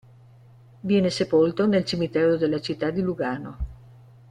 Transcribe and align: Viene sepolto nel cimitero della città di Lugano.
Viene 0.81 1.11
sepolto 1.11 1.67
nel 1.67 1.85
cimitero 1.85 2.35
della 2.35 2.59
città 2.59 2.89
di 2.89 3.01
Lugano. 3.01 3.57